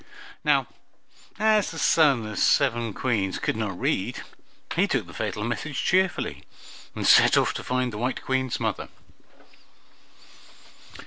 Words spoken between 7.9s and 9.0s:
the white Queen's mother.